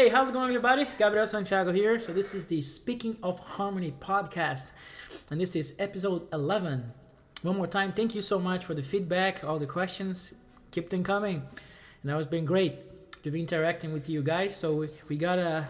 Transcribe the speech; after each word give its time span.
Hey, 0.00 0.08
how's 0.08 0.30
it 0.30 0.32
going, 0.32 0.48
everybody? 0.48 0.86
Gabriel 0.96 1.26
Santiago 1.26 1.72
here. 1.72 2.00
So, 2.00 2.14
this 2.14 2.32
is 2.32 2.46
the 2.46 2.62
Speaking 2.62 3.18
of 3.22 3.38
Harmony 3.38 3.92
podcast, 4.00 4.70
and 5.30 5.40
this 5.40 5.54
is 5.54 5.74
episode 5.78 6.26
11. 6.32 6.92
One 7.42 7.56
more 7.56 7.68
time, 7.68 7.92
thank 7.92 8.14
you 8.14 8.22
so 8.22 8.38
much 8.38 8.64
for 8.64 8.74
the 8.74 8.82
feedback, 8.82 9.44
all 9.44 9.58
the 9.58 9.66
questions. 9.66 10.34
Keep 10.72 10.90
them 10.90 11.04
coming. 11.04 11.36
And 12.02 12.10
that 12.10 12.16
has 12.16 12.26
been 12.26 12.44
great 12.44 13.22
to 13.22 13.30
be 13.30 13.40
interacting 13.40 13.92
with 13.92 14.08
you 14.08 14.22
guys. 14.22 14.56
So, 14.56 14.74
we, 14.74 14.88
we 15.08 15.16
got 15.16 15.38
a 15.38 15.68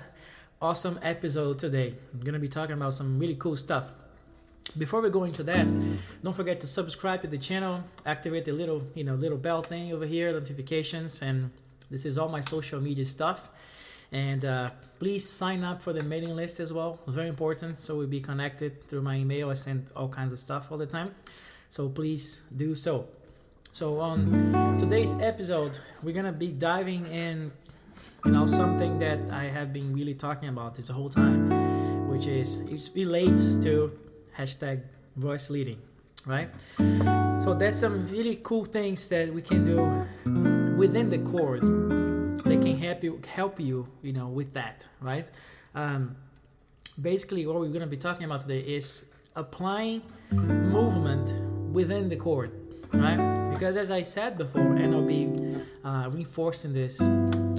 awesome 0.62 0.98
episode 1.02 1.58
today. 1.58 1.94
I'm 2.12 2.20
gonna 2.20 2.38
be 2.38 2.48
talking 2.48 2.74
about 2.74 2.94
some 2.94 3.18
really 3.18 3.34
cool 3.34 3.56
stuff. 3.56 3.92
Before 4.78 5.00
we 5.00 5.10
go 5.10 5.24
into 5.24 5.42
that, 5.44 5.66
don't 6.22 6.36
forget 6.36 6.60
to 6.60 6.66
subscribe 6.66 7.22
to 7.22 7.28
the 7.28 7.38
channel, 7.38 7.82
activate 8.06 8.44
the 8.44 8.52
little, 8.52 8.82
you 8.94 9.04
know, 9.04 9.14
little 9.14 9.38
bell 9.38 9.62
thing 9.62 9.92
over 9.92 10.06
here, 10.06 10.32
notifications, 10.32 11.20
and 11.22 11.50
this 11.90 12.06
is 12.06 12.18
all 12.18 12.28
my 12.28 12.40
social 12.40 12.80
media 12.80 13.04
stuff. 13.04 13.50
And 14.12 14.44
uh, 14.44 14.70
please 14.98 15.28
sign 15.28 15.62
up 15.62 15.80
for 15.82 15.92
the 15.92 16.02
mailing 16.04 16.34
list 16.34 16.60
as 16.60 16.72
well. 16.72 16.98
It's 17.06 17.14
very 17.14 17.28
important. 17.28 17.80
So 17.80 17.96
we'll 17.96 18.08
be 18.08 18.20
connected 18.20 18.86
through 18.88 19.02
my 19.02 19.16
email. 19.16 19.50
I 19.50 19.54
send 19.54 19.86
all 19.94 20.08
kinds 20.08 20.32
of 20.32 20.38
stuff 20.38 20.72
all 20.72 20.78
the 20.78 20.86
time. 20.86 21.14
So 21.68 21.88
please 21.88 22.40
do 22.56 22.74
so. 22.74 23.06
So 23.72 24.00
on 24.00 24.78
today's 24.80 25.14
episode, 25.20 25.78
we're 26.02 26.14
gonna 26.14 26.32
be 26.32 26.48
diving 26.48 27.06
in, 27.06 27.52
you 28.24 28.32
know, 28.32 28.44
something 28.44 28.98
that 28.98 29.20
I 29.30 29.44
have 29.44 29.72
been 29.72 29.94
really 29.94 30.14
talking 30.14 30.48
about 30.48 30.74
this 30.74 30.88
whole 30.88 31.08
time, 31.08 32.08
which 32.08 32.26
is 32.26 32.60
it 32.62 32.90
relates 32.96 33.54
to 33.62 33.96
hashtag 34.36 34.82
voice 35.14 35.50
leading, 35.50 35.78
right? 36.26 36.50
So 37.44 37.54
that's 37.54 37.78
some 37.78 38.08
really 38.08 38.40
cool 38.42 38.64
things 38.64 39.06
that 39.08 39.32
we 39.32 39.40
can 39.40 39.64
do 39.64 40.76
within 40.76 41.08
the 41.08 41.18
can 41.18 41.99
help 42.80 43.04
you 43.04 43.20
help 43.34 43.60
you 43.60 43.86
you 44.02 44.12
know 44.12 44.28
with 44.28 44.52
that 44.54 44.86
right? 45.00 45.26
Um, 45.74 46.16
basically 47.00 47.46
what 47.46 47.56
we're 47.60 47.68
going 47.68 47.80
to 47.80 47.86
be 47.86 47.96
talking 47.96 48.24
about 48.24 48.40
today 48.42 48.60
is 48.60 49.06
applying 49.36 50.02
movement 50.32 51.32
within 51.72 52.08
the 52.08 52.16
chord 52.16 52.50
right? 52.92 53.50
Because 53.52 53.76
as 53.76 53.90
i 53.90 54.02
said 54.02 54.36
before 54.38 54.72
and 54.82 54.94
i'll 54.94 55.02
be 55.02 55.24
uh, 55.84 56.08
reinforcing 56.10 56.72
this 56.72 57.00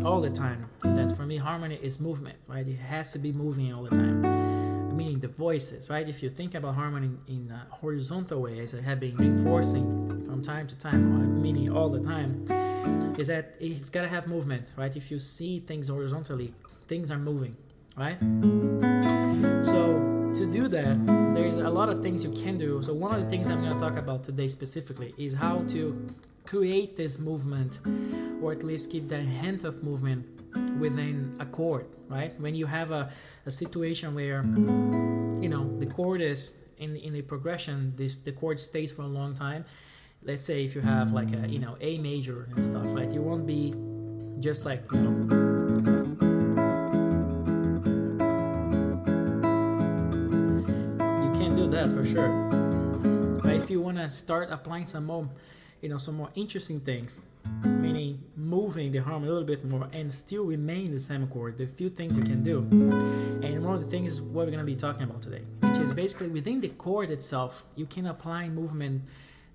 all 0.04 0.20
the 0.22 0.30
time 0.30 0.68
that 0.84 1.16
for 1.16 1.26
me 1.26 1.38
harmony 1.38 1.80
is 1.82 2.00
movement 2.00 2.38
right? 2.48 2.68
It 2.68 2.78
has 2.78 3.12
to 3.14 3.20
be 3.20 3.32
moving 3.32 3.74
all 3.74 3.84
the 3.84 3.92
time 3.92 4.98
meaning 4.98 5.20
the 5.20 5.30
voices 5.30 5.90
right? 5.90 6.08
If 6.08 6.22
you 6.24 6.30
think 6.30 6.56
about 6.56 6.76
harmony 6.76 7.12
in 7.28 7.52
a 7.52 7.74
horizontal 7.74 8.42
way 8.42 8.60
as 8.60 8.76
i 8.76 8.82
have 8.82 9.00
been 9.00 9.16
reinforcing 9.16 9.86
from 10.26 10.42
time 10.42 10.68
to 10.68 10.76
time 10.76 11.42
meaning 11.42 11.72
all 11.76 11.90
the 11.90 12.02
time 12.02 12.46
is 13.18 13.28
that 13.28 13.56
it's 13.60 13.90
got 13.90 14.02
to 14.02 14.10
have 14.10 14.28
movement, 14.28 14.74
right? 14.78 14.96
If 14.96 15.12
you 15.12 15.20
see 15.20 15.60
things 15.60 15.90
horizontally, 15.90 16.54
things 16.88 17.12
are 17.12 17.18
moving, 17.18 17.56
right? 17.96 18.18
So 19.64 20.00
to 20.38 20.52
do 20.52 20.68
that, 20.70 21.06
there's 21.36 21.58
a 21.58 21.70
lot 21.70 21.90
of 21.90 22.02
things 22.02 22.24
you 22.24 22.32
can 22.32 22.58
do. 22.58 22.82
So 22.82 22.94
one 22.94 23.14
of 23.14 23.22
the 23.24 23.30
things 23.30 23.48
I'm 23.48 23.62
going 23.62 23.74
to 23.74 23.80
talk 23.80 23.98
about 23.98 24.24
today 24.24 24.48
specifically 24.48 25.14
is 25.18 25.34
how 25.34 25.64
to 25.70 26.14
create 26.46 26.96
this 26.96 27.20
movement, 27.20 27.80
or 28.42 28.52
at 28.52 28.64
least 28.64 28.92
give 28.92 29.08
that 29.10 29.24
hint 29.24 29.64
of 29.64 29.84
movement 29.84 30.26
within 30.80 31.36
a 31.40 31.46
chord, 31.46 31.86
right? 32.10 32.38
When 32.40 32.56
you 32.56 32.66
have 32.66 32.92
a, 32.92 33.12
a 33.46 33.52
situation 33.52 34.16
where 34.16 34.44
you 35.42 35.50
know 35.50 35.78
the 35.80 35.86
chord 35.86 36.22
is 36.22 36.56
in 36.78 36.96
in 36.96 37.14
the 37.14 37.22
progression, 37.22 37.94
this 37.96 38.18
the 38.18 38.32
chord 38.32 38.60
stays 38.60 38.92
for 38.92 39.04
a 39.04 39.14
long 39.20 39.34
time 39.34 39.66
let's 40.24 40.46
say 40.46 40.64
if 40.64 40.76
you 40.76 40.82
have 40.82 41.12
like 41.12 41.34
a 41.34 41.48
you 41.48 41.60
know 41.60 41.78
A 41.82 41.98
major 41.98 42.48
and 42.56 42.66
stuff, 42.66 42.86
right? 42.88 43.12
You 43.12 43.22
won't 43.22 43.48
be 43.48 43.74
just 44.40 44.66
like 44.66 44.84
you 44.92 45.00
know. 45.00 45.12
You 51.24 51.32
can't 51.40 51.56
do 51.56 51.70
that 51.72 51.90
for 51.90 52.06
sure. 52.06 52.30
But 53.42 53.56
if 53.56 53.70
you 53.70 53.82
want 53.82 53.98
to 53.98 54.10
start 54.10 54.52
applying 54.52 54.86
some 54.86 55.06
more, 55.06 55.28
you 55.82 55.90
know, 55.90 55.98
some 55.98 56.16
more 56.16 56.30
interesting 56.36 56.80
things, 56.80 57.18
meaning 57.64 58.22
moving 58.36 58.92
the 58.92 59.00
harmony 59.00 59.28
a 59.28 59.34
little 59.34 59.48
bit 59.48 59.66
more 59.66 59.90
and 59.92 60.12
still 60.14 60.44
remain 60.46 60.92
the 60.92 61.00
same 61.00 61.28
chord, 61.28 61.58
the 61.58 61.66
few 61.66 61.90
things 61.90 62.16
you 62.16 62.24
can 62.24 62.44
do. 62.44 62.60
And 63.42 63.66
one 63.66 63.76
of 63.76 63.84
the 63.84 63.90
things 63.90 64.14
is 64.14 64.22
what 64.22 64.46
we're 64.46 64.52
going 64.52 64.60
to 64.60 64.64
be 64.64 64.76
talking 64.76 65.04
about 65.04 65.24
today, 65.24 65.42
which 65.62 65.80
is 65.80 65.94
basically 65.94 66.28
within 66.28 66.62
the 66.62 66.70
chord 66.70 67.10
itself, 67.10 67.66
you 67.76 67.88
can 67.88 68.06
apply 68.06 68.48
movement 68.50 69.02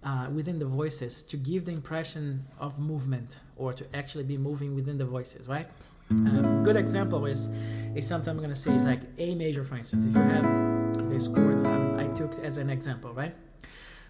uh, 0.04 0.28
within 0.32 0.58
the 0.58 0.66
voices 0.66 1.22
to 1.22 1.36
give 1.36 1.64
the 1.64 1.72
impression 1.72 2.46
of 2.58 2.78
movement 2.78 3.40
or 3.56 3.72
to 3.72 3.84
actually 3.94 4.24
be 4.24 4.36
moving 4.38 4.74
within 4.74 4.98
the 4.98 5.04
voices, 5.04 5.48
right? 5.48 5.68
Um, 6.10 6.62
good 6.62 6.76
example 6.76 7.26
is 7.26 7.48
is 7.96 8.06
something 8.06 8.30
I'm 8.30 8.40
gonna 8.40 8.54
say 8.54 8.72
is 8.74 8.84
like 8.84 9.00
A 9.18 9.34
major, 9.34 9.64
for 9.64 9.76
instance. 9.76 10.06
If 10.06 10.14
you 10.14 10.20
have 10.22 11.08
this 11.10 11.26
chord, 11.26 11.66
um, 11.66 11.98
I 11.98 12.06
took 12.14 12.38
as 12.38 12.58
an 12.58 12.70
example, 12.70 13.12
right? 13.12 13.34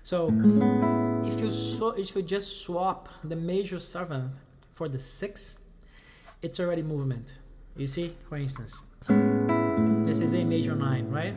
So 0.02 0.28
if 1.24 1.40
you 1.40 1.50
sw- 1.50 1.96
if 1.96 2.14
you 2.14 2.22
just 2.22 2.60
swap 2.62 3.08
the 3.24 3.36
major 3.36 3.78
seventh 3.78 4.34
for 4.74 4.88
the 4.88 4.98
sixth, 4.98 5.58
it's 6.42 6.60
already 6.60 6.82
movement. 6.82 7.34
You 7.76 7.86
see, 7.86 8.14
for 8.28 8.36
instance, 8.36 8.82
this 10.06 10.20
is 10.20 10.34
A 10.34 10.44
major 10.44 10.76
nine, 10.76 11.08
right? 11.08 11.34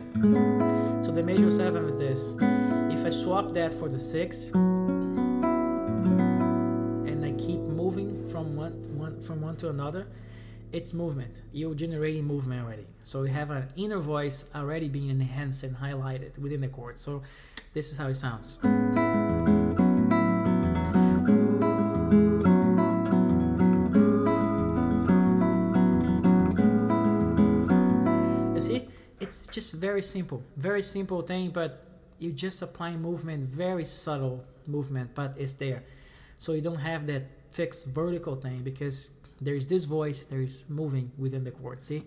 So 1.04 1.10
the 1.10 1.22
major 1.22 1.50
seventh 1.50 1.88
is 1.90 1.96
this 1.96 2.69
if 3.00 3.06
I 3.06 3.10
swap 3.10 3.52
that 3.52 3.72
for 3.72 3.88
the 3.88 3.98
6 3.98 4.50
and 4.50 5.44
I 7.24 7.32
keep 7.32 7.60
moving 7.60 8.28
from 8.28 8.54
one, 8.54 8.72
one 8.98 9.18
from 9.22 9.40
one 9.40 9.56
to 9.56 9.70
another, 9.70 10.06
it's 10.70 10.92
movement. 10.92 11.40
You're 11.50 11.72
generating 11.72 12.26
movement 12.26 12.62
already. 12.62 12.86
So 13.02 13.22
you 13.22 13.32
have 13.32 13.50
an 13.50 13.68
inner 13.74 14.00
voice 14.00 14.44
already 14.54 14.90
being 14.90 15.08
enhanced 15.08 15.62
and 15.62 15.74
highlighted 15.78 16.36
within 16.36 16.60
the 16.60 16.68
chord. 16.68 17.00
So 17.00 17.22
this 17.72 17.90
is 17.90 17.96
how 17.96 18.08
it 18.08 18.16
sounds. 18.16 18.58
You 28.54 28.60
see, 28.60 28.88
it's 29.20 29.46
just 29.46 29.72
very 29.72 30.02
simple, 30.02 30.42
very 30.58 30.82
simple 30.82 31.22
thing, 31.22 31.48
but 31.48 31.86
you 32.20 32.30
just 32.32 32.60
apply 32.62 32.96
movement, 32.96 33.48
very 33.48 33.84
subtle 33.84 34.44
movement, 34.66 35.14
but 35.14 35.34
it's 35.38 35.54
there. 35.54 35.82
So 36.38 36.52
you 36.52 36.60
don't 36.60 36.78
have 36.78 37.06
that 37.06 37.22
fixed 37.50 37.86
vertical 37.86 38.36
thing 38.36 38.62
because 38.62 39.10
there's 39.40 39.66
this 39.66 39.84
voice, 39.84 40.26
there's 40.26 40.66
moving 40.68 41.10
within 41.18 41.44
the 41.44 41.50
chord. 41.50 41.82
See? 41.84 42.00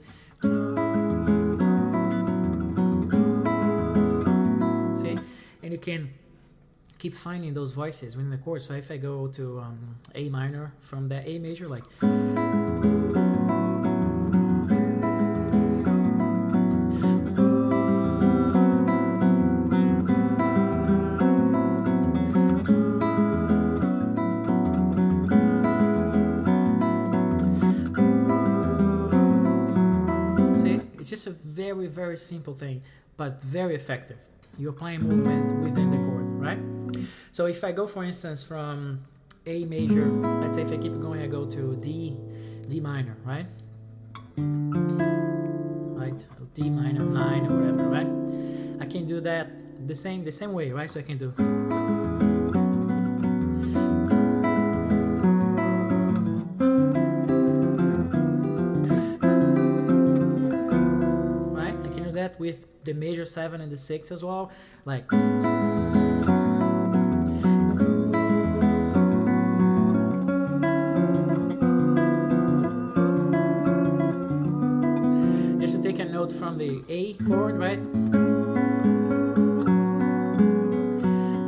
See? 0.44 0.47
And 5.63 5.72
you 5.72 5.79
can 5.81 6.13
keep 7.00 7.16
finding 7.16 7.56
those 7.56 7.72
voices 7.72 8.16
within 8.16 8.30
the 8.30 8.38
chord. 8.38 8.62
So 8.62 8.75
if 8.75 8.91
I 8.91 8.97
go 8.97 9.28
to 9.30 9.59
um, 9.59 9.95
A 10.13 10.30
minor 10.30 10.74
from 10.80 11.07
that 11.09 11.28
A 11.28 11.40
major, 11.40 11.68
like. 11.68 11.84
Just 31.23 31.37
a 31.37 31.39
very, 31.47 31.87
very 31.87 32.17
simple 32.17 32.53
thing, 32.53 32.81
but 33.17 33.41
very 33.41 33.75
effective. 33.75 34.17
You're 34.57 34.71
applying 34.71 35.01
movement 35.01 35.61
within 35.63 35.89
the 35.91 35.97
chord, 35.97 36.25
right? 36.39 36.59
So 37.31 37.45
if 37.45 37.63
I 37.63 37.71
go, 37.71 37.87
for 37.87 38.03
instance, 38.03 38.43
from 38.43 39.03
A 39.45 39.65
major, 39.65 40.05
let's 40.41 40.55
say 40.55 40.63
if 40.63 40.71
I 40.71 40.77
keep 40.77 40.99
going, 40.99 41.21
I 41.21 41.27
go 41.27 41.45
to 41.45 41.75
D, 41.77 42.17
D 42.67 42.79
minor, 42.79 43.15
right? 43.23 43.45
Right, 44.37 46.25
D 46.53 46.69
minor 46.69 47.05
nine 47.05 47.47
or 47.47 47.57
whatever, 47.59 47.87
right? 47.87 48.07
I 48.81 48.85
can 48.85 49.05
do 49.05 49.21
that 49.21 49.47
the 49.87 49.95
same, 49.95 50.23
the 50.23 50.31
same 50.31 50.53
way, 50.53 50.71
right? 50.71 50.91
So 50.91 50.99
I 50.99 51.03
can 51.03 51.17
do. 51.17 52.02
With 62.44 62.68
the 62.84 62.94
major 62.94 63.24
seven 63.24 63.62
and 63.62 63.72
the 63.72 63.78
six 63.78 64.12
as 64.12 64.22
well, 64.22 64.51
like. 64.84 65.10
Just 75.62 75.74
to 75.75 75.81
take 75.81 76.00
a 76.00 76.06
note 76.06 76.34
from 76.34 76.57
the 76.57 76.84
A 76.90 77.13
chord, 77.24 77.56
right? 77.57 77.80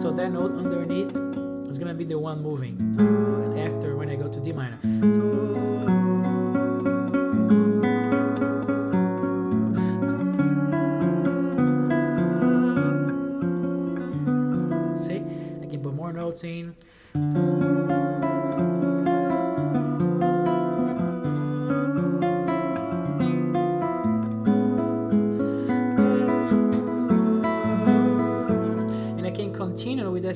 So 0.02 0.14
that 0.14 0.32
note 0.32 0.54
underneath 0.64 1.14
is 1.70 1.78
gonna 1.78 1.94
be 1.94 2.06
the 2.06 2.18
one 2.18 2.42
moving. 2.42 2.76
After 3.60 3.98
when 3.98 4.08
I 4.10 4.16
go 4.16 4.30
to 4.30 4.40
D 4.40 4.54
minor. 4.54 4.80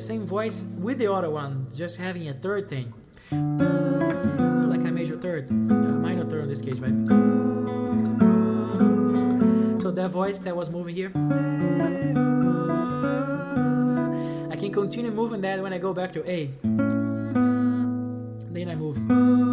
Same 0.10 0.26
voice 0.26 0.66
with 0.80 0.98
the 0.98 1.06
other 1.14 1.30
one, 1.30 1.68
just 1.76 1.98
having 1.98 2.28
a 2.30 2.34
third 2.34 2.68
thing. 2.68 2.92
Like 3.30 4.82
a 4.82 4.92
major 4.92 5.16
third, 5.16 5.52
a 5.52 5.54
minor 5.54 6.26
third 6.26 6.46
in 6.46 6.50
this 6.50 6.64
case, 6.64 6.80
right? 6.80 6.96
So 9.80 9.92
that 9.92 10.10
voice 10.10 10.40
that 10.40 10.56
was 10.56 10.72
moving 10.72 10.96
here. 10.96 11.12
I 14.50 14.56
can 14.56 14.72
continue 14.74 15.12
moving 15.12 15.42
that 15.42 15.62
when 15.62 15.74
I 15.74 15.78
go 15.78 15.94
back 15.94 16.12
to 16.14 16.28
A. 16.28 16.50
Then 18.52 18.68
I 18.68 18.74
move. 18.74 19.49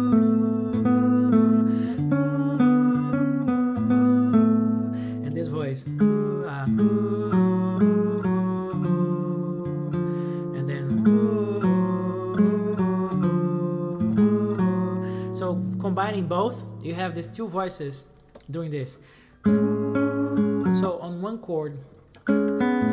Have 17.07 17.15
these 17.15 17.29
two 17.29 17.47
voices 17.47 18.03
doing 18.51 18.69
this. 18.69 18.97
So 19.45 20.99
on 21.01 21.21
one 21.21 21.37
chord, 21.37 21.79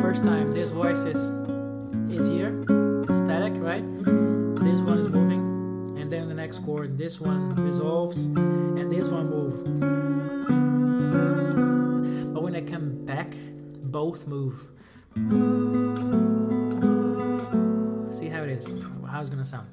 first 0.00 0.22
time 0.22 0.52
this 0.54 0.70
voice 0.70 1.00
is 1.00 1.18
is 2.08 2.28
here, 2.28 2.54
static, 3.10 3.54
right? 3.56 3.82
This 4.62 4.80
one 4.82 4.98
is 4.98 5.08
moving, 5.08 5.98
and 5.98 6.12
then 6.12 6.28
the 6.28 6.34
next 6.34 6.60
chord, 6.60 6.96
this 6.96 7.20
one 7.20 7.56
resolves, 7.56 8.26
and 8.26 8.92
this 8.92 9.08
one 9.08 9.30
moves. 9.30 9.68
But 12.32 12.42
when 12.44 12.54
I 12.54 12.60
come 12.60 13.04
back, 13.04 13.34
both 13.82 14.28
move. 14.28 14.54
See 18.14 18.28
how 18.28 18.44
it 18.44 18.50
is, 18.50 18.66
how 19.10 19.20
it's 19.20 19.28
gonna 19.28 19.44
sound. 19.44 19.66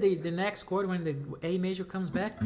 The, 0.00 0.14
the 0.16 0.30
next 0.30 0.62
chord 0.64 0.88
when 0.88 1.04
the 1.04 1.16
A 1.42 1.58
major 1.58 1.84
comes 1.84 2.10
back? 2.10 2.40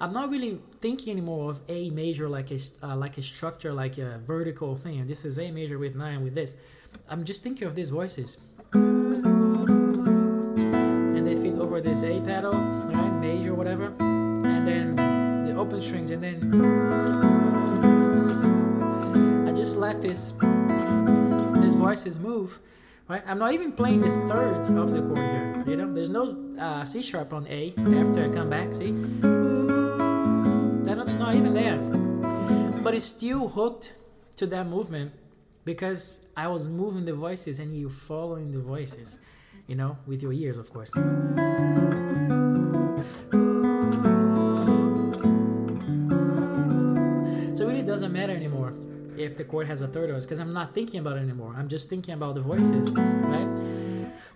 I'm 0.00 0.12
not 0.12 0.30
really 0.30 0.60
thinking 0.80 1.10
anymore 1.12 1.50
of 1.50 1.60
A 1.68 1.90
major 1.90 2.28
like 2.28 2.50
a 2.50 2.58
uh, 2.82 2.96
like 2.96 3.18
a 3.18 3.22
structure, 3.22 3.72
like 3.72 3.98
a 3.98 4.18
vertical 4.26 4.76
thing. 4.76 5.06
This 5.06 5.24
is 5.24 5.38
A 5.38 5.50
major 5.50 5.78
with 5.78 5.96
nine 5.96 6.22
with 6.22 6.34
this. 6.34 6.54
I'm 7.08 7.24
just 7.24 7.42
thinking 7.42 7.66
of 7.66 7.74
these 7.74 7.90
voices, 7.90 8.38
and 8.72 9.26
they 11.26 11.34
fit 11.36 11.54
over 11.58 11.80
this 11.80 12.02
A 12.02 12.20
pedal, 12.20 12.52
right? 12.52 13.12
Major, 13.20 13.54
whatever, 13.54 13.92
and 13.98 14.66
then 14.66 14.96
the 15.46 15.54
open 15.56 15.82
strings, 15.82 16.10
and 16.10 16.22
then 16.22 16.38
I 19.48 19.52
just 19.52 19.76
let 19.76 20.00
this 20.00 20.32
these 21.60 21.74
voices 21.74 22.18
move 22.18 22.60
right? 23.08 23.22
I'm 23.26 23.38
not 23.38 23.52
even 23.52 23.72
playing 23.72 24.00
the 24.00 24.10
third 24.28 24.66
of 24.76 24.90
the 24.90 25.00
chord 25.00 25.18
here. 25.18 25.64
You 25.66 25.76
know, 25.76 25.92
there's 25.92 26.10
no 26.10 26.36
uh, 26.58 26.84
C 26.84 27.02
sharp 27.02 27.32
on 27.32 27.46
A 27.48 27.74
after 27.76 28.24
I 28.24 28.28
come 28.28 28.50
back. 28.50 28.74
See, 28.74 28.92
that 30.84 30.96
note's 30.96 31.14
not 31.14 31.34
even 31.34 31.54
there, 31.54 31.78
but 32.82 32.94
it's 32.94 33.06
still 33.06 33.48
hooked 33.48 33.94
to 34.36 34.46
that 34.46 34.66
movement 34.66 35.12
because 35.64 36.20
I 36.36 36.48
was 36.48 36.68
moving 36.68 37.04
the 37.04 37.14
voices 37.14 37.58
and 37.60 37.74
you 37.76 37.90
following 37.90 38.52
the 38.52 38.60
voices. 38.60 39.18
You 39.66 39.74
know, 39.74 39.98
with 40.06 40.22
your 40.22 40.32
ears, 40.32 40.56
of 40.56 40.72
course. 40.72 40.90
If 49.18 49.36
the 49.36 49.44
chord 49.44 49.66
has 49.66 49.82
a 49.82 49.88
third 49.88 50.10
voice 50.10 50.24
because 50.24 50.38
I'm 50.38 50.52
not 50.52 50.74
thinking 50.74 51.00
about 51.00 51.16
it 51.16 51.20
anymore. 51.20 51.54
I'm 51.56 51.68
just 51.68 51.90
thinking 51.90 52.14
about 52.14 52.34
the 52.34 52.40
voices, 52.40 52.90
right? 52.92 53.48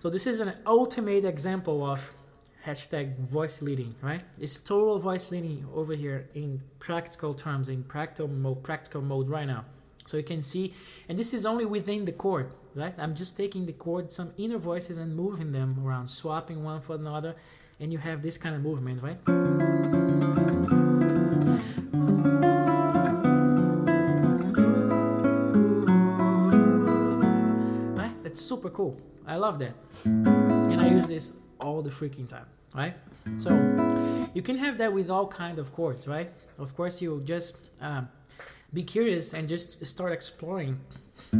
So 0.01 0.09
this 0.09 0.27
is 0.27 0.39
an 0.39 0.53
ultimate 0.65 1.25
example 1.25 1.85
of 1.85 2.11
hashtag 2.65 3.17
voice 3.19 3.61
leading, 3.61 3.95
right? 4.01 4.23
It's 4.39 4.57
total 4.57 4.99
voice 4.99 5.31
leading 5.31 5.65
over 5.73 5.95
here 5.95 6.29
in 6.33 6.61
practical 6.79 7.33
terms, 7.33 7.69
in 7.69 7.83
practical 7.83 8.27
mode, 8.27 8.63
practical 8.63 9.01
mode 9.01 9.29
right 9.29 9.47
now. 9.47 9.65
So 10.05 10.17
you 10.17 10.23
can 10.23 10.41
see, 10.41 10.73
and 11.07 11.17
this 11.17 11.33
is 11.33 11.45
only 11.45 11.65
within 11.65 12.05
the 12.05 12.11
chord, 12.11 12.51
right? 12.75 12.93
I'm 12.97 13.15
just 13.15 13.37
taking 13.37 13.65
the 13.65 13.73
chord, 13.73 14.11
some 14.11 14.33
inner 14.37 14.57
voices, 14.57 14.97
and 14.97 15.15
moving 15.15 15.53
them 15.53 15.81
around, 15.83 16.09
swapping 16.09 16.63
one 16.63 16.81
for 16.81 16.95
another, 16.95 17.35
and 17.79 17.91
you 17.91 17.99
have 17.99 18.21
this 18.21 18.37
kind 18.37 18.55
of 18.55 18.61
movement, 18.61 19.01
right? 19.01 20.02
Super 28.63 28.75
cool. 28.75 28.97
I 29.27 29.35
love 29.35 29.59
that. 29.59 29.73
And 30.05 30.79
I 30.79 30.87
use 30.87 31.07
this 31.07 31.31
all 31.59 31.81
the 31.81 31.89
freaking 31.89 32.29
time, 32.29 32.45
right? 32.73 32.95
So 33.37 33.51
you 34.33 34.41
can 34.41 34.57
have 34.57 34.77
that 34.77 34.93
with 34.93 35.09
all 35.09 35.27
kind 35.27 35.59
of 35.59 35.73
chords, 35.73 36.07
right? 36.07 36.31
Of 36.57 36.73
course, 36.73 37.01
you 37.01 37.21
just 37.25 37.57
um, 37.81 38.07
be 38.73 38.83
curious 38.83 39.33
and 39.33 39.49
just 39.49 39.85
start 39.85 40.13
exploring 40.13 40.79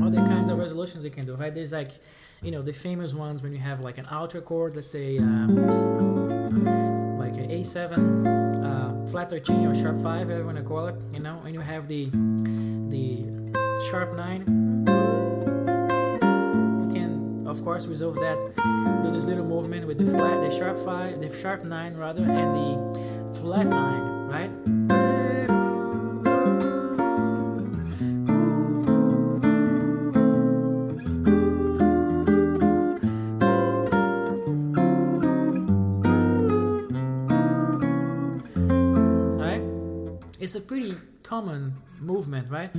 other 0.01 0.17
kinds 0.17 0.49
of 0.49 0.57
resolutions 0.57 1.05
you 1.05 1.11
can 1.11 1.25
do, 1.25 1.35
right? 1.35 1.53
There's 1.53 1.71
like, 1.71 1.91
you 2.41 2.51
know, 2.51 2.61
the 2.61 2.73
famous 2.73 3.13
ones 3.13 3.41
when 3.41 3.53
you 3.53 3.59
have 3.59 3.79
like 3.79 3.97
an 3.97 4.07
outer 4.11 4.41
chord, 4.41 4.75
let's 4.75 4.91
say 4.91 5.17
um, 5.17 5.47
like 7.17 7.35
an 7.35 7.47
A7, 7.49 7.87
uh, 8.67 9.09
flat 9.11 9.29
13 9.29 9.65
or 9.65 9.75
sharp 9.75 9.95
5, 9.95 10.03
however 10.03 10.39
you 10.39 10.45
want 10.45 10.57
to 10.57 10.63
call 10.63 10.87
it, 10.87 10.95
you 11.13 11.19
know, 11.19 11.41
and 11.45 11.53
you 11.53 11.61
have 11.61 11.87
the 11.87 12.09
the 12.93 13.23
sharp 13.89 14.13
9 14.15 14.43
you 14.45 14.45
can 14.45 14.62
of 17.53 17.63
course 17.63 17.85
resolve 17.85 18.15
that 18.15 18.35
do 19.03 19.11
this 19.11 19.25
little 19.25 19.45
movement 19.45 19.85
with 19.85 19.99
the 19.99 20.05
flat 20.17 20.41
the 20.41 20.49
sharp 20.49 20.75
five 20.79 21.21
the 21.21 21.29
sharp 21.39 21.63
nine 21.63 21.95
rather 21.95 22.23
and 22.23 22.49
the 22.57 23.39
flat 23.39 23.67
nine 23.67 24.01
right? 24.33 24.49
Right? 39.39 39.61
It's 40.39 40.55
a 40.55 40.61
pretty 40.61 40.97
common 41.21 41.75
movement 41.99 42.49
right? 42.49 42.71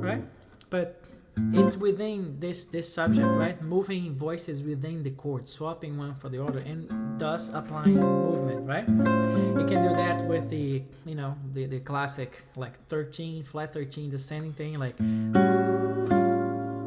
Right? 0.00 0.22
But 0.70 1.03
it's 1.52 1.76
within 1.76 2.38
this 2.38 2.64
this 2.66 2.92
subject 2.92 3.26
right? 3.26 3.60
Moving 3.62 4.14
voices 4.14 4.62
within 4.62 5.02
the 5.02 5.10
chord 5.10 5.48
swapping 5.48 5.96
one 5.96 6.14
for 6.14 6.28
the 6.28 6.42
other 6.42 6.60
and 6.60 7.18
thus 7.18 7.50
applying 7.52 7.94
movement 7.94 8.66
right? 8.66 8.88
You 8.88 9.66
can 9.66 9.88
do 9.88 9.94
that 9.94 10.24
with 10.24 10.50
the 10.50 10.82
you 11.04 11.14
know 11.14 11.36
the, 11.52 11.66
the 11.66 11.80
classic 11.80 12.44
like 12.56 12.76
13 12.88 13.44
flat 13.44 13.72
13 13.72 14.10
descending 14.10 14.52
thing 14.52 14.78
like 14.78 14.96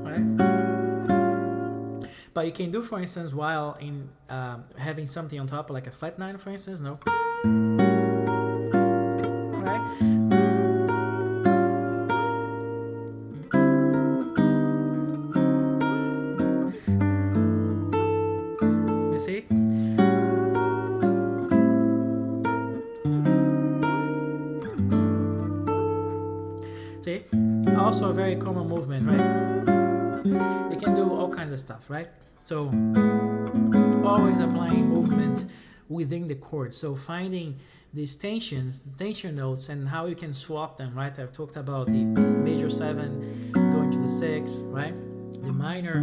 right? 0.04 0.48
But 2.34 2.46
you 2.46 2.52
can 2.52 2.70
do, 2.70 2.84
for 2.84 3.02
instance, 3.02 3.34
while 3.34 3.78
in 3.80 4.10
um, 4.30 4.66
having 4.78 5.08
something 5.08 5.40
on 5.40 5.48
top, 5.48 5.72
like 5.72 5.88
a 5.88 5.92
flat 5.92 6.20
nine, 6.20 6.38
for 6.38 6.52
instance, 6.52 6.80
no. 6.80 7.00
Right? 31.98 32.10
So 32.46 32.58
always 34.06 34.40
applying 34.40 34.88
movement 34.88 35.46
within 35.90 36.28
the 36.28 36.36
chord. 36.36 36.74
So 36.76 36.96
finding 36.96 37.60
these 37.94 38.16
tensions, 38.16 38.80
tension 38.98 39.36
notes, 39.36 39.70
and 39.70 39.90
how 39.90 40.06
you 40.06 40.16
can 40.16 40.34
swap 40.34 40.78
them, 40.78 40.94
right? 40.96 41.14
I've 41.18 41.34
talked 41.34 41.58
about 41.58 41.88
the 41.88 42.04
major 42.50 42.70
seven 42.70 43.52
going 43.52 43.92
to 43.92 44.00
the 44.00 44.10
six, 44.10 44.58
right? 44.80 44.96
The 45.48 45.54
minor 45.68 45.98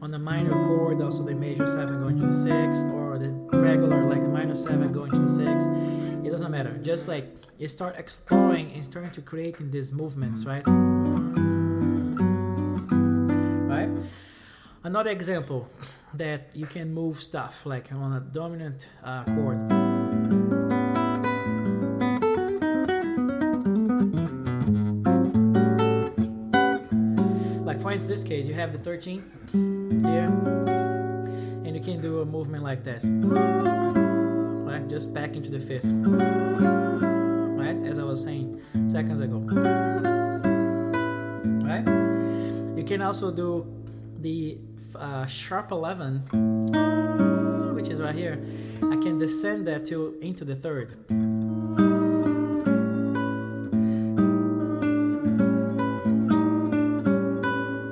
on 0.00 0.10
the 0.10 0.18
minor 0.18 0.52
chord, 0.68 1.00
also 1.02 1.24
the 1.24 1.34
major 1.34 1.66
seven 1.66 2.00
going 2.02 2.18
to 2.20 2.26
the 2.26 2.40
six, 2.48 2.78
or 2.96 3.18
the 3.18 3.30
regular 3.70 4.08
like 4.08 4.22
the 4.22 4.28
minor 4.28 4.54
seven 4.54 4.92
going 4.92 5.10
to 5.10 5.22
the 5.26 5.32
six. 5.40 5.64
It 6.26 6.30
doesn't 6.30 6.50
matter. 6.50 6.74
Just 6.82 7.08
like 7.08 7.26
you 7.58 7.68
start 7.68 7.96
exploring 7.96 8.72
and 8.74 8.84
starting 8.84 9.10
to 9.18 9.22
creating 9.22 9.70
these 9.70 9.92
movements, 9.92 10.44
right? 10.46 10.64
Right? 10.66 11.41
Another 14.84 15.10
example 15.10 15.68
that 16.14 16.50
you 16.54 16.66
can 16.66 16.92
move 16.92 17.22
stuff 17.22 17.64
like 17.64 17.92
on 17.92 18.14
a 18.14 18.20
dominant 18.20 18.88
uh, 19.04 19.22
chord. 19.26 19.70
Like 27.64 27.80
for 27.80 27.92
instance, 27.92 28.22
this 28.22 28.24
case, 28.24 28.48
you 28.48 28.54
have 28.54 28.72
the 28.72 28.78
13 28.78 29.22
here, 30.02 30.26
and 31.64 31.76
you 31.76 31.80
can 31.80 32.00
do 32.00 32.22
a 32.22 32.26
movement 32.26 32.64
like 32.64 32.82
this, 32.82 33.04
right? 33.04 34.88
Just 34.88 35.14
back 35.14 35.36
into 35.36 35.52
the 35.52 35.60
fifth, 35.60 35.84
right? 37.54 37.76
As 37.88 38.00
I 38.00 38.02
was 38.02 38.20
saying 38.20 38.60
seconds 38.88 39.20
ago, 39.20 39.38
right? 41.62 41.86
You 42.76 42.82
can 42.82 43.00
also 43.00 43.30
do 43.30 43.64
the 44.18 44.58
uh, 44.96 45.26
sharp 45.26 45.70
11, 45.70 46.20
which 47.74 47.88
is 47.88 48.00
right 48.00 48.14
here. 48.14 48.38
I 48.82 48.96
can 48.96 49.18
descend 49.18 49.66
that 49.68 49.86
to 49.86 50.18
into 50.20 50.44
the 50.44 50.54
third. 50.54 50.96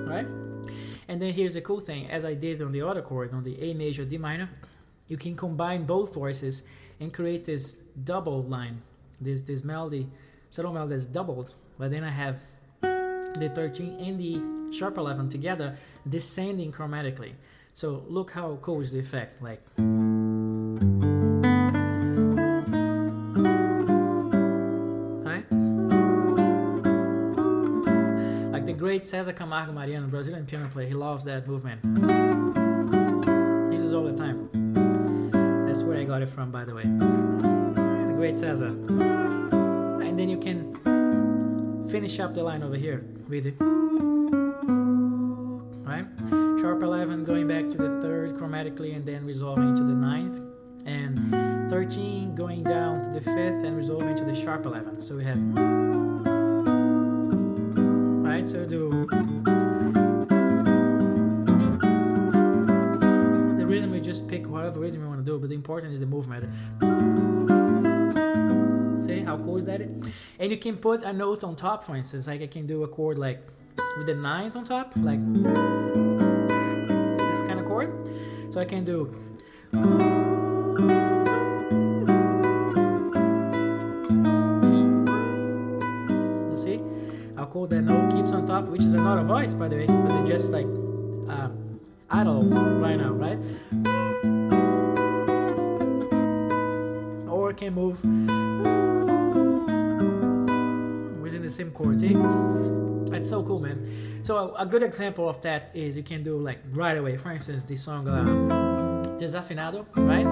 Right? 0.08 0.26
And 1.08 1.20
then 1.20 1.32
here's 1.32 1.54
the 1.54 1.60
cool 1.60 1.80
thing, 1.80 2.10
as 2.10 2.24
I 2.24 2.34
did 2.34 2.60
on 2.62 2.72
the 2.72 2.82
other 2.82 3.02
chord, 3.02 3.32
on 3.32 3.42
the 3.44 3.60
A 3.62 3.74
major 3.74 4.04
D 4.04 4.18
minor, 4.18 4.50
you 5.08 5.16
can 5.16 5.36
combine 5.36 5.84
both 5.84 6.14
voices 6.14 6.64
and 7.00 7.12
create 7.12 7.44
this 7.44 7.76
double 8.04 8.42
line, 8.44 8.82
this 9.20 9.42
this 9.42 9.64
melody, 9.64 10.08
subtle 10.50 10.72
melody 10.72 10.94
that's 10.94 11.06
doubled. 11.06 11.54
But 11.78 11.90
then 11.90 12.04
I 12.04 12.10
have 12.10 12.40
the 13.36 13.48
13 13.54 14.00
and 14.00 14.18
the 14.18 14.76
sharp 14.76 14.98
11 14.98 15.28
together 15.28 15.76
descending 16.08 16.72
chromatically. 16.72 17.32
So 17.74 18.04
look 18.08 18.32
how 18.32 18.58
cool 18.62 18.80
is 18.80 18.92
the 18.92 18.98
effect. 18.98 19.40
Like 19.42 19.62
right? 25.24 25.46
Like 28.52 28.66
the 28.66 28.72
great 28.72 29.06
Cesar 29.06 29.32
Camargo 29.32 29.72
Mariano, 29.72 30.08
Brazilian 30.08 30.46
piano 30.46 30.68
player, 30.68 30.88
he 30.88 30.94
loves 30.94 31.24
that 31.24 31.46
movement. 31.46 31.80
He 33.70 33.76
uses 33.76 33.94
all 33.94 34.04
the 34.04 34.16
time. 34.16 34.48
That's 35.66 35.82
where 35.82 35.98
I 35.98 36.04
got 36.04 36.22
it 36.22 36.28
from, 36.28 36.50
by 36.50 36.64
the 36.64 36.74
way. 36.74 36.82
The 36.82 38.12
great 38.14 38.36
Cesar. 38.36 38.66
And 38.66 40.18
then 40.18 40.28
you 40.28 40.38
can 40.38 40.99
finish 41.90 42.20
up 42.20 42.34
the 42.34 42.42
line 42.42 42.62
over 42.62 42.76
here 42.76 43.04
with 43.28 43.46
it. 43.46 43.54
Right? 45.84 46.06
Sharp 46.60 46.82
11 46.84 47.24
going 47.24 47.48
back 47.48 47.68
to 47.68 47.76
the 47.76 48.00
third 48.00 48.30
chromatically 48.34 48.94
and 48.94 49.04
then 49.04 49.24
resolving 49.24 49.74
to 49.74 49.82
the 49.82 49.92
ninth. 49.92 50.40
And 50.86 51.68
13 51.68 52.36
going 52.36 52.62
down 52.62 53.02
to 53.02 53.10
the 53.10 53.20
fifth 53.20 53.64
and 53.64 53.76
resolving 53.76 54.14
to 54.16 54.24
the 54.24 54.36
sharp 54.36 54.66
11. 54.66 55.02
So 55.02 55.16
we 55.16 55.24
have. 55.24 55.38
Right? 58.24 58.48
So 58.48 58.64
do. 58.64 59.08
The 63.58 63.66
rhythm 63.66 63.90
we 63.90 64.00
just 64.00 64.28
pick 64.28 64.48
whatever 64.48 64.78
rhythm 64.78 65.02
you 65.02 65.08
want 65.08 65.18
to 65.18 65.24
do, 65.24 65.40
but 65.40 65.48
the 65.48 65.56
important 65.56 65.92
is 65.92 65.98
the 65.98 66.06
movement. 66.06 66.48
How 69.26 69.36
cool 69.36 69.58
is 69.58 69.64
that? 69.64 69.80
And 69.80 70.12
you 70.38 70.56
can 70.56 70.76
put 70.76 71.02
a 71.02 71.12
note 71.12 71.44
on 71.44 71.56
top, 71.56 71.84
for 71.84 71.96
instance. 71.96 72.26
Like 72.26 72.42
I 72.42 72.46
can 72.46 72.66
do 72.66 72.82
a 72.84 72.88
chord 72.88 73.18
like 73.18 73.42
with 73.96 74.06
the 74.06 74.14
ninth 74.14 74.56
on 74.56 74.64
top, 74.64 74.92
like 74.96 75.20
this 75.34 75.46
kind 77.42 77.60
of 77.60 77.66
chord. 77.66 77.92
So 78.50 78.60
I 78.60 78.64
can 78.64 78.84
do. 78.84 79.14
You 86.50 86.56
see 86.56 86.80
how 87.36 87.44
cool 87.46 87.66
that 87.68 87.82
note 87.82 88.10
keeps 88.12 88.32
on 88.32 88.46
top, 88.46 88.64
which 88.66 88.82
is 88.82 88.94
another 88.94 89.22
voice, 89.22 89.54
by 89.54 89.68
the 89.68 89.76
way, 89.76 89.86
but 89.86 90.10
it's 90.20 90.28
just 90.28 90.50
like 90.50 90.66
um, 90.66 91.80
idle 92.10 92.42
right 92.42 92.96
now, 92.96 93.12
right? 93.12 93.38
Or 97.28 97.52
can 97.52 97.74
move 97.74 98.02
within 101.40 101.48
the 101.48 101.50
same 101.50 101.70
chord. 101.70 101.98
See, 101.98 102.14
that's 103.10 103.28
so 103.28 103.42
cool, 103.42 103.60
man. 103.60 104.20
So 104.22 104.54
a, 104.56 104.66
good 104.66 104.82
example 104.82 105.28
of 105.28 105.40
that 105.42 105.70
is 105.74 105.96
you 105.96 106.02
can 106.02 106.22
do 106.22 106.38
like 106.38 106.58
right 106.72 106.96
away. 106.96 107.16
For 107.16 107.32
instance, 107.32 107.64
the 107.64 107.76
song 107.76 108.06
uh, 108.08 108.24
"Desafinado," 109.18 109.86
right? 109.96 110.26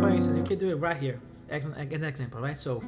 For 0.00 0.08
instance, 0.10 0.36
you 0.36 0.44
can 0.44 0.58
do 0.58 0.70
it 0.70 0.76
right 0.76 0.96
here. 0.96 1.20
An 1.48 2.04
example, 2.04 2.40
right? 2.40 2.58
So. 2.58 2.82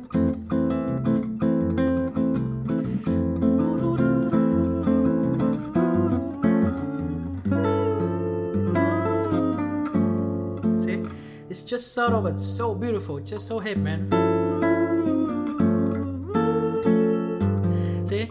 Just 11.69 11.93
subtle 11.93 12.23
but 12.23 12.41
so 12.41 12.75
beautiful, 12.75 13.21
just 13.21 13.47
so 13.47 13.59
hip, 13.59 13.77
man. 13.77 14.09
See? 18.07 18.25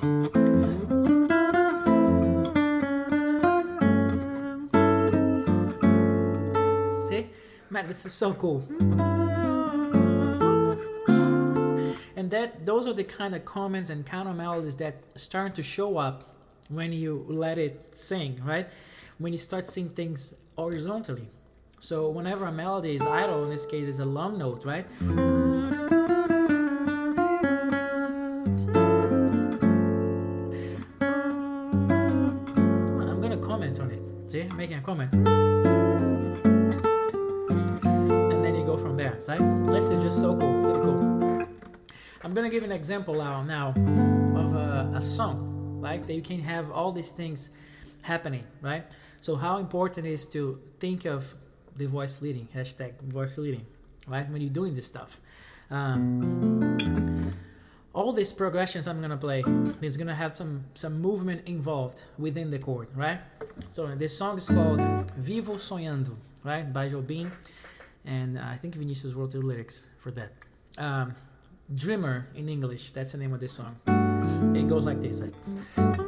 See? 7.07 7.29
Man, 7.69 7.87
this 7.87 8.07
is 8.07 8.13
so 8.13 8.33
cool. 8.33 8.65
And 12.15 12.31
that 12.31 12.65
those 12.65 12.87
are 12.87 12.93
the 12.93 13.03
kind 13.03 13.35
of 13.35 13.45
comments 13.45 13.91
and 13.91 14.03
counter 14.03 14.33
melodies 14.33 14.77
that 14.77 14.95
start 15.13 15.53
to 15.55 15.63
show 15.63 15.99
up 15.99 16.35
when 16.69 16.91
you 16.91 17.23
let 17.29 17.59
it 17.59 17.95
sing, 17.95 18.41
right? 18.43 18.67
When 19.19 19.31
you 19.31 19.37
start 19.37 19.67
seeing 19.67 19.89
things 19.89 20.33
horizontally. 20.55 21.29
So 21.79 22.09
whenever 22.09 22.45
a 22.45 22.51
melody 22.51 22.95
is 22.95 23.03
idle, 23.03 23.43
in 23.43 23.51
this 23.51 23.67
case 23.67 23.87
it's 23.87 23.99
a 23.99 24.05
long 24.05 24.39
note, 24.39 24.65
right? 24.65 24.87
I'm 24.99 25.21
gonna 33.21 33.37
comment 33.37 33.79
on 33.79 33.91
it. 33.91 34.01
See, 34.31 34.43
making 34.55 34.77
a 34.77 34.81
comment. 34.81 35.13
And 35.13 35.25
then 38.43 38.55
you 38.55 38.65
go 38.65 38.75
from 38.75 38.97
there, 38.97 39.19
right? 39.27 39.39
This 39.67 39.91
is 39.91 40.01
just 40.03 40.19
so 40.19 40.35
cool, 40.35 40.51
really 40.51 40.81
cool. 40.81 41.45
I'm 42.23 42.33
gonna 42.33 42.49
give 42.49 42.63
an 42.63 42.71
example 42.71 43.13
now, 43.13 43.43
now 43.43 43.69
of 44.35 44.55
a, 44.55 44.93
a 44.95 45.01
song, 45.01 45.79
right? 45.79 46.01
That 46.01 46.13
you 46.15 46.23
can 46.23 46.41
have 46.41 46.71
all 46.71 46.91
these 46.91 47.11
things 47.11 47.51
happening, 48.01 48.45
right? 48.61 48.83
So 49.21 49.35
how 49.35 49.57
important 49.57 50.07
it 50.07 50.13
is 50.13 50.25
to 50.29 50.59
think 50.79 51.05
of 51.05 51.35
the 51.77 51.85
voice 51.85 52.21
leading 52.21 52.47
hashtag 52.55 52.99
voice 53.01 53.37
leading, 53.37 53.65
right? 54.07 54.29
When 54.29 54.41
you're 54.41 54.49
doing 54.49 54.75
this 54.75 54.87
stuff, 54.87 55.19
um, 55.69 57.33
all 57.93 58.11
these 58.13 58.31
progressions 58.33 58.87
I'm 58.87 59.01
gonna 59.01 59.17
play 59.17 59.43
is 59.81 59.97
gonna 59.97 60.15
have 60.15 60.35
some 60.35 60.65
some 60.75 61.01
movement 61.01 61.47
involved 61.47 62.01
within 62.17 62.51
the 62.51 62.59
chord, 62.59 62.87
right? 62.95 63.19
So 63.71 63.87
this 63.95 64.17
song 64.17 64.37
is 64.37 64.47
called 64.47 64.81
Vivo 65.17 65.55
Sonhando, 65.55 66.15
right, 66.43 66.71
by 66.71 66.89
Jobim, 66.89 67.31
and 68.05 68.39
I 68.39 68.55
think 68.55 68.75
Vinicius 68.75 69.13
wrote 69.13 69.31
the 69.31 69.39
lyrics 69.39 69.87
for 69.97 70.11
that. 70.11 70.31
Um, 70.77 71.15
Dreamer 71.73 72.29
in 72.35 72.47
English, 72.47 72.91
that's 72.91 73.11
the 73.11 73.17
name 73.17 73.33
of 73.33 73.41
this 73.41 73.51
song. 73.51 73.75
It 74.55 74.69
goes 74.69 74.85
like 74.85 75.01
this. 75.01 75.19
Like, 75.19 76.06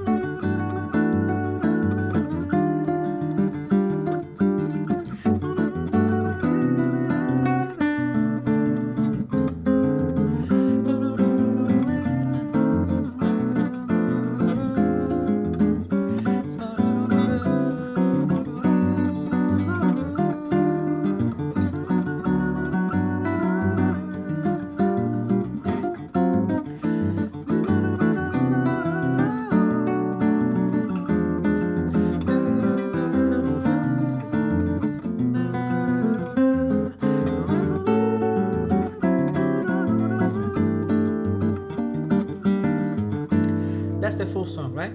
the 44.20 44.26
full 44.26 44.46
song, 44.46 44.74
right? 44.74 44.92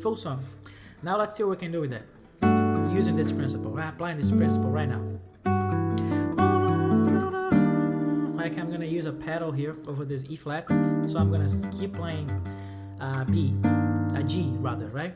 Full 0.00 0.14
song. 0.14 0.40
Now 1.02 1.18
let's 1.18 1.34
see 1.34 1.42
what 1.42 1.50
we 1.50 1.56
can 1.56 1.72
do 1.72 1.80
with 1.80 1.90
that. 1.90 2.04
Using 2.94 3.16
this 3.16 3.32
principle, 3.32 3.72
right? 3.72 3.88
Applying 3.88 4.16
this 4.16 4.30
principle 4.30 4.70
right 4.70 4.88
now. 4.88 5.02
Like 8.36 8.56
I'm 8.56 8.70
gonna 8.70 8.86
use 8.86 9.06
a 9.06 9.12
pedal 9.12 9.50
here 9.50 9.76
over 9.88 10.04
this 10.04 10.24
E 10.28 10.36
flat, 10.36 10.68
so 10.68 11.18
I'm 11.18 11.32
gonna 11.32 11.50
keep 11.76 11.94
playing 11.94 12.30
uh, 13.00 13.24
B, 13.24 13.56
a 14.14 14.22
G 14.22 14.52
rather, 14.60 14.86
right? 14.86 15.12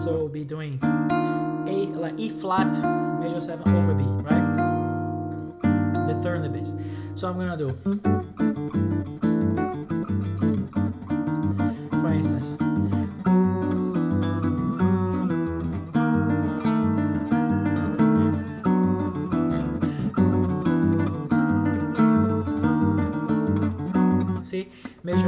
So 0.00 0.12
we'll 0.12 0.28
be 0.28 0.44
doing 0.44 0.78
A 0.80 1.86
like 1.98 2.16
E 2.20 2.28
flat 2.28 2.70
major 3.18 3.40
seven 3.40 3.68
over 3.74 3.94
B, 3.94 4.04
right? 4.04 4.46
The 6.06 6.14
third 6.22 6.42
and 6.42 6.44
the 6.44 6.50
bass. 6.50 6.76
So 7.16 7.28
I'm 7.28 7.36
gonna 7.36 7.56
do 7.56 7.76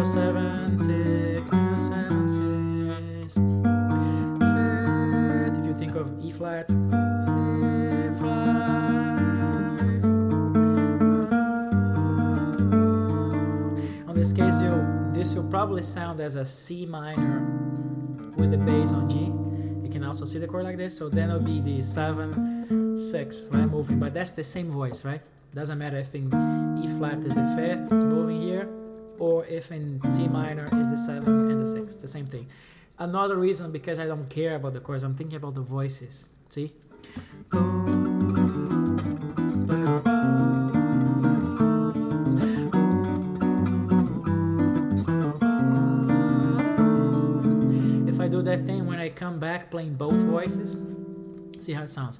seven, 0.06 0.78
six, 0.78 1.42
major 1.52 1.78
seven, 1.78 2.28
six, 2.28 3.34
fifth. 4.38 5.58
If 5.58 5.64
you 5.66 5.74
think 5.76 5.94
of 5.96 6.06
E 6.24 6.30
flat, 6.30 6.68
C, 6.68 6.74
five. 8.20 8.74
On 14.08 14.14
this 14.14 14.32
case, 14.32 14.60
you 14.60 14.70
this 15.10 15.34
will 15.34 15.48
probably 15.50 15.82
sound 15.82 16.20
as 16.20 16.36
a 16.36 16.44
C 16.44 16.86
minor 16.86 17.40
with 18.36 18.50
the 18.50 18.58
bass 18.58 18.92
on 18.92 19.08
G. 19.08 19.32
You 19.84 19.90
can 19.90 20.04
also 20.04 20.24
see 20.24 20.38
the 20.38 20.46
chord 20.46 20.64
like 20.64 20.76
this, 20.76 20.96
so 20.96 21.08
then 21.08 21.30
it'll 21.30 21.42
be 21.42 21.60
the 21.60 21.82
seven, 21.82 22.96
six, 22.96 23.48
right, 23.50 23.68
moving. 23.68 23.98
But 23.98 24.14
that's 24.14 24.30
the 24.30 24.44
same 24.44 24.70
voice, 24.70 25.04
right? 25.04 25.22
Doesn't 25.54 25.78
matter 25.78 25.96
if 25.98 26.14
in 26.14 26.26
E 26.84 26.88
flat 26.98 27.18
is 27.24 27.34
the 27.34 27.46
fifth 27.56 27.90
moving 27.90 28.42
here, 28.42 28.68
or 29.18 29.44
if 29.46 29.72
in 29.72 30.00
C 30.10 30.28
minor 30.28 30.68
is 30.80 30.90
the 30.90 30.96
seven 30.96 31.50
and 31.50 31.60
the 31.60 31.66
six, 31.66 31.94
the 31.96 32.08
same 32.08 32.26
thing. 32.26 32.46
Another 32.98 33.36
reason 33.36 33.72
because 33.72 33.98
I 33.98 34.06
don't 34.06 34.28
care 34.28 34.56
about 34.56 34.72
the 34.72 34.80
chords, 34.80 35.02
I'm 35.02 35.14
thinking 35.14 35.36
about 35.36 35.54
the 35.54 35.60
voices. 35.60 36.26
See? 36.48 36.72
If 48.08 48.20
I 48.20 48.28
do 48.28 48.42
that 48.42 48.64
thing 48.64 48.86
when 48.86 48.98
I 48.98 49.10
come 49.10 49.38
back 49.38 49.70
playing 49.70 49.94
both 49.94 50.14
voices, 50.14 50.76
see 51.60 51.72
how 51.74 51.82
it 51.82 51.90
sounds. 51.90 52.18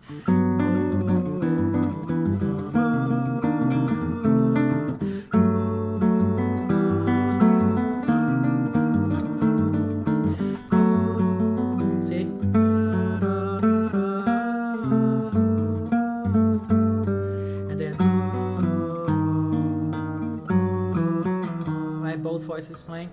Voices 22.56 22.80
playing, 22.80 23.10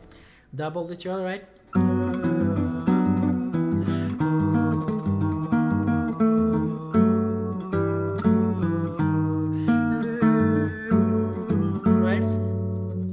double 0.55 0.87
the 0.87 0.95
other, 1.11 1.21
right? 1.21 1.43
Right? 11.99 12.23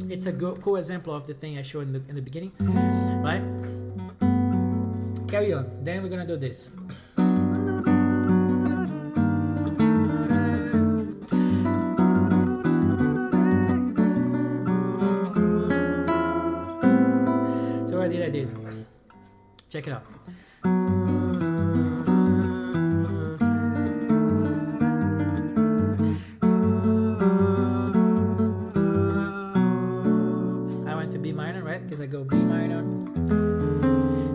It's 0.08 0.26
a 0.26 0.32
cool 0.32 0.76
example 0.76 1.12
of 1.12 1.26
the 1.26 1.34
thing 1.34 1.58
I 1.58 1.62
showed 1.62 1.88
in 1.88 1.94
the, 1.94 2.02
in 2.08 2.14
the 2.14 2.22
beginning, 2.22 2.52
right? 3.26 3.42
Carry 5.26 5.52
on. 5.52 5.66
Then 5.82 6.04
we're 6.04 6.10
gonna 6.10 6.28
do 6.28 6.36
this. 6.36 6.70
Check 19.70 19.86
it 19.86 19.92
out. 19.92 20.02
I 20.64 20.68
went 30.96 31.12
to 31.12 31.18
B 31.18 31.30
minor, 31.30 31.62
right? 31.62 31.80
Because 31.84 32.00
I 32.00 32.06
go 32.06 32.24
B 32.24 32.34
minor, 32.36 32.82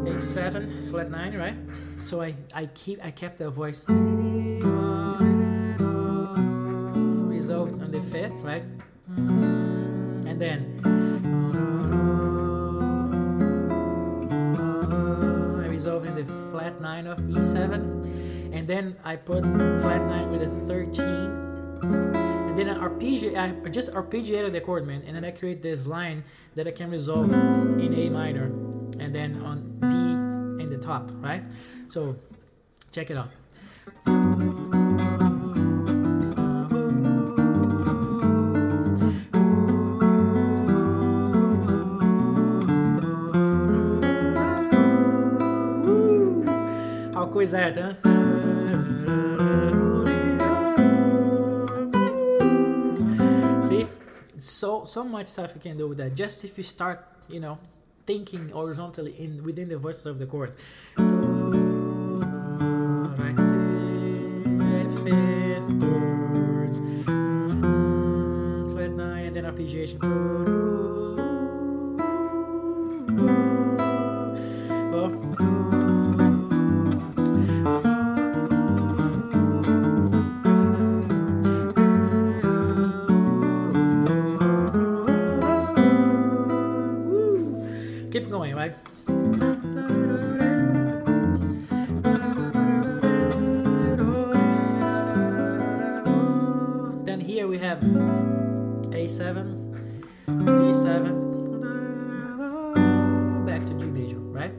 A7, 0.07 0.89
flat 0.89 1.11
nine, 1.11 1.35
right? 1.37 1.57
So 1.99 2.21
I, 2.21 2.33
I 2.53 2.67
keep 2.67 3.03
I 3.03 3.11
kept 3.11 3.37
the 3.39 3.49
voice 3.49 3.83
resolved 7.27 7.81
on 7.83 7.91
the 7.91 8.01
fifth, 8.09 8.41
right? 8.41 8.63
And 18.65 18.73
then 18.73 18.95
I 19.03 19.15
put 19.15 19.43
flat 19.43 20.01
nine 20.07 20.31
with 20.31 20.41
a 20.41 20.47
13, 20.65 21.05
and 21.83 22.57
then 22.57 22.67
I 22.67 22.73
I 22.73 23.69
just 23.69 23.93
arpeggiated 23.93 24.53
the 24.53 24.59
chord, 24.59 24.87
man, 24.87 25.03
and 25.05 25.15
then 25.15 25.23
I 25.23 25.29
create 25.29 25.61
this 25.61 25.85
line 25.85 26.23
that 26.55 26.67
I 26.67 26.71
can 26.71 26.89
resolve 26.89 27.31
in 27.31 27.93
A 27.93 28.09
minor, 28.09 28.45
and 28.99 29.13
then 29.13 29.39
on 29.43 29.77
B 29.79 29.85
in 30.63 30.71
the 30.71 30.79
top, 30.79 31.11
right? 31.17 31.43
So 31.89 32.15
check 32.91 33.11
it 33.11 33.17
out. 33.17 33.29
How 47.13 47.27
cool 47.27 47.41
is 47.41 47.53
so 54.95 55.03
much 55.03 55.27
stuff 55.27 55.51
you 55.53 55.59
can 55.59 55.77
do 55.77 55.89
with 55.89 55.97
that. 55.97 56.15
Just 56.15 56.45
if 56.45 56.57
you 56.57 56.63
start, 56.63 57.05
you 57.27 57.41
know, 57.41 57.57
thinking 58.05 58.47
horizontally 58.47 59.11
in 59.19 59.43
within 59.43 59.67
the 59.67 59.77
verses 59.77 60.05
of 60.05 60.19
the 60.19 60.25
chord. 60.25 60.55
Flat 68.71 68.91
nine, 68.95 69.25
and 69.27 69.35
then 69.35 69.43
arpeggiation. 69.43 69.99
Here 97.45 97.51
we 97.51 97.59
have 97.59 97.77
A7, 98.89 100.25
D7, 100.25 101.05
back 103.45 103.61
to 103.67 103.73
G 103.77 103.85
major, 103.85 104.17
right? 104.17 104.49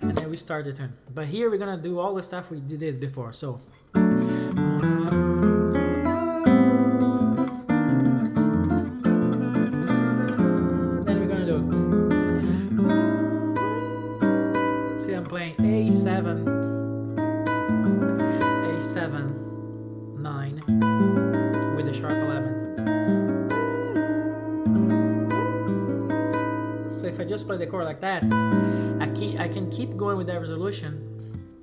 And 0.00 0.16
then 0.16 0.28
we 0.28 0.36
start 0.36 0.64
the 0.64 0.72
turn. 0.72 0.94
But 1.14 1.26
here 1.26 1.48
we're 1.48 1.56
gonna 1.56 1.80
do 1.80 2.00
all 2.00 2.16
the 2.16 2.22
stuff 2.24 2.50
we 2.50 2.58
did 2.58 2.98
before. 2.98 3.32
So. 3.32 3.60
Like 27.92 28.00
that, 28.00 28.24
I 29.00 29.06
keep 29.14 29.38
I 29.38 29.48
can 29.48 29.70
keep 29.70 29.96
going 29.96 30.16
with 30.16 30.26
that 30.28 30.40
resolution 30.40 30.92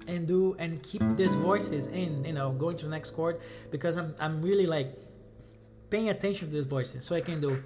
and 0.08 0.28
do 0.28 0.56
and 0.60 0.82
keep 0.84 1.02
these 1.16 1.34
voices 1.34 1.88
in, 1.88 2.24
you 2.24 2.34
know, 2.34 2.52
going 2.52 2.78
to 2.78 2.86
the 2.86 2.92
next 2.92 3.12
chord 3.12 3.40
because 3.72 3.98
I'm 3.98 4.14
I'm 4.20 4.42
really 4.42 4.68
like 4.68 4.94
paying 5.90 6.10
attention 6.10 6.50
to 6.50 6.54
these 6.54 6.66
voices. 6.66 7.04
So 7.06 7.16
I 7.16 7.22
can 7.22 7.42
do 7.42 7.64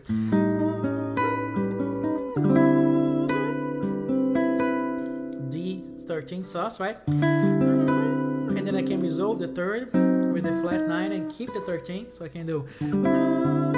D 5.50 5.84
13 6.08 6.48
sus, 6.48 6.80
right? 6.80 6.98
And 7.08 8.68
then 8.68 8.76
I 8.76 8.84
can 8.84 9.02
resolve 9.02 9.40
the 9.40 9.48
third 9.48 9.92
with 10.34 10.44
the 10.46 10.54
flat 10.62 10.88
9 10.88 11.12
and 11.12 11.30
keep 11.30 11.52
the 11.54 11.62
13. 11.62 12.14
So 12.14 12.24
I 12.24 12.30
can 12.30 12.46
do 12.46 13.73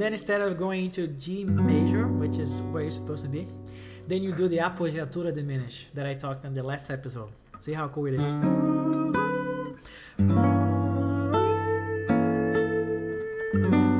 Then 0.00 0.14
instead 0.14 0.40
of 0.40 0.56
going 0.56 0.90
to 0.92 1.08
G 1.08 1.44
major, 1.44 2.08
which 2.08 2.38
is 2.38 2.62
where 2.72 2.84
you're 2.84 2.90
supposed 2.90 3.22
to 3.22 3.28
be, 3.28 3.46
then 4.08 4.22
you 4.22 4.32
do 4.32 4.48
the 4.48 4.56
appoggiatura 4.56 5.34
diminish 5.34 5.88
that 5.92 6.06
I 6.06 6.14
talked 6.14 6.46
in 6.46 6.54
the 6.54 6.62
last 6.62 6.90
episode. 6.90 7.28
See 7.60 7.74
how 7.74 7.88
cool 7.88 8.06
it 8.06 8.14
is. 8.14 8.24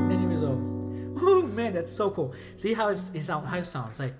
Then 0.09 0.21
you 0.23 0.27
resolve. 0.27 0.59
Oh 1.21 1.43
man, 1.43 1.71
that's 1.73 1.93
so 1.93 2.09
cool. 2.09 2.33
See 2.55 2.73
how 2.73 2.87
it's, 2.87 3.11
it 3.13 3.27
how 3.27 3.57
it 3.59 3.65
sounds 3.65 3.99
like. 3.99 4.15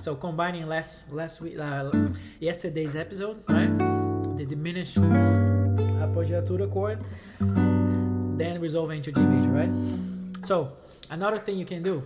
So 0.00 0.14
combining 0.16 0.66
last 0.66 1.12
last 1.12 1.40
week, 1.42 1.58
uh, 1.58 1.90
yesterday's 2.40 2.96
episode, 2.96 3.44
right? 3.48 3.68
The 4.38 4.46
diminished 4.46 4.96
appoggiatura 4.96 6.72
chord, 6.72 7.04
then 8.38 8.60
resolving 8.60 9.02
to 9.02 9.12
G 9.12 9.20
major, 9.20 9.50
right? 9.50 9.70
So 10.46 10.72
another 11.10 11.38
thing 11.38 11.58
you 11.58 11.66
can 11.66 11.82
do 11.82 12.02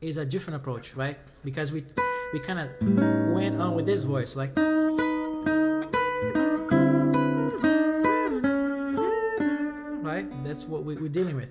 is 0.00 0.16
a 0.16 0.24
different 0.24 0.56
approach, 0.56 0.94
right? 0.94 1.18
Because 1.44 1.72
we 1.72 1.84
we 2.32 2.40
kind 2.40 2.58
of 2.60 2.68
went 3.34 3.60
on 3.60 3.74
with 3.74 3.84
this 3.84 4.02
voice, 4.02 4.34
like. 4.34 4.56
Right, 10.00 10.26
that's 10.42 10.64
what 10.64 10.84
we, 10.84 10.96
we're 10.96 11.08
dealing 11.08 11.36
with. 11.36 11.50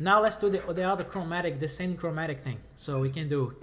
Now 0.00 0.20
let's 0.20 0.34
do 0.34 0.50
the, 0.50 0.58
the 0.72 0.82
other 0.82 1.04
chromatic, 1.04 1.60
the 1.60 1.68
same 1.68 1.96
chromatic 1.96 2.40
thing. 2.40 2.58
So 2.76 2.98
we 2.98 3.10
can 3.10 3.28
do. 3.28 3.54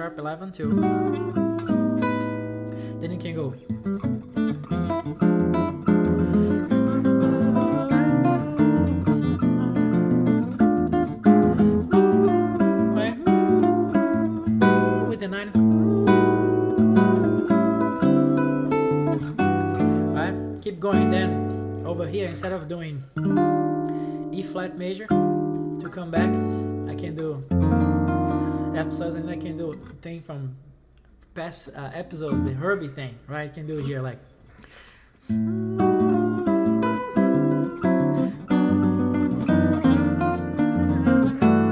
Sharp 0.00 0.18
11 0.18 0.52
too. 0.52 0.70
Then 3.00 3.12
you 3.12 3.18
can 3.18 3.34
go. 3.34 4.19
Instead 22.50 22.62
of 22.62 22.68
doing 22.68 24.32
E 24.32 24.42
flat 24.42 24.76
major 24.76 25.06
to 25.06 25.88
come 25.88 26.10
back 26.10 26.28
I 26.90 26.96
can 26.96 27.14
do 27.14 27.44
F 28.76 28.90
sus 28.90 29.14
and 29.14 29.30
I 29.30 29.36
can 29.36 29.56
do 29.56 29.78
thing 30.02 30.20
from 30.20 30.56
past 31.34 31.68
uh, 31.76 31.90
episodes 31.94 32.44
the 32.44 32.52
Herbie 32.52 32.88
thing 32.88 33.14
right? 33.28 33.48
I 33.50 33.54
can 33.54 33.68
do 33.68 33.76
here 33.76 34.02
like 34.02 34.18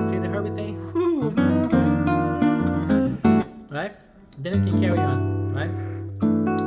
see 0.07 0.19
the 0.23 0.31
Herbie 0.31 0.55
thing? 0.55 0.77
Whew. 0.93 1.31
right? 3.69 3.95
Then 4.39 4.63
you 4.63 4.71
can 4.71 4.81
carry 4.81 5.01
on 5.01 5.55
right? 5.55 5.73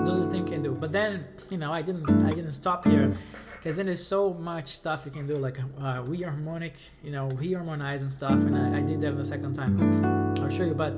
Those 0.05 0.27
are 0.27 0.31
things 0.31 0.49
you 0.49 0.53
can 0.53 0.61
do. 0.61 0.71
But 0.73 0.91
then 0.91 1.23
you 1.49 1.57
know 1.57 1.73
i 1.73 1.81
didn't 1.81 2.09
i 2.23 2.29
didn't 2.29 2.53
stop 2.53 2.85
here 2.85 3.13
because 3.61 3.77
then 3.77 3.85
there's 3.85 4.05
so 4.05 4.33
much 4.33 4.69
stuff 4.69 5.03
you 5.05 5.11
can 5.11 5.27
do 5.27 5.37
like 5.37 5.59
uh, 5.79 6.01
re-harmonic 6.05 6.73
you 7.03 7.11
know 7.11 7.27
re-harmonizing 7.27 8.09
stuff 8.09 8.31
and 8.31 8.57
I, 8.57 8.79
I 8.79 8.81
did 8.81 9.01
that 9.01 9.15
the 9.15 9.23
second 9.23 9.53
time. 9.53 10.03
I'll 10.41 10.49
show 10.49 10.63
you 10.63 10.73
but 10.73 10.93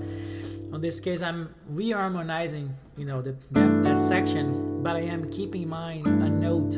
on 0.71 0.79
this 0.79 0.99
case 1.01 1.21
i'm 1.21 1.53
re-harmonizing 1.69 2.73
you 2.97 3.05
know 3.05 3.21
the, 3.21 3.35
that, 3.51 3.83
that 3.83 3.97
section 3.97 4.81
but 4.81 4.95
i 4.95 5.01
am 5.01 5.29
keeping 5.29 5.63
in 5.63 5.69
mind 5.69 6.07
a 6.07 6.29
note 6.29 6.77